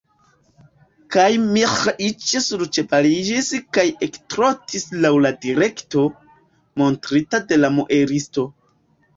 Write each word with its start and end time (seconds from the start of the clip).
Kaj 1.15 1.25
Miĥeiĉ 1.41 2.29
surĉevaliĝis 2.45 3.49
kaj 3.79 3.85
ektrotis 4.07 4.89
laŭ 5.05 5.13
la 5.27 5.33
direkto, 5.45 6.07
montrita 6.85 7.43
de 7.53 7.63
la 7.65 7.73
muelisto. 7.79 8.49